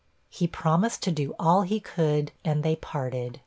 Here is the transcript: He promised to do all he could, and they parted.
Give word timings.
He 0.31 0.47
promised 0.47 1.03
to 1.03 1.11
do 1.11 1.35
all 1.37 1.61
he 1.61 1.79
could, 1.79 2.31
and 2.43 2.63
they 2.63 2.75
parted. 2.75 3.39